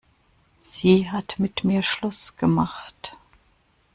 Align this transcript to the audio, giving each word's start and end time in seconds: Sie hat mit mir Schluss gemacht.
Sie 0.57 1.11
hat 1.11 1.37
mit 1.37 1.63
mir 1.63 1.83
Schluss 1.83 2.35
gemacht. 2.35 3.15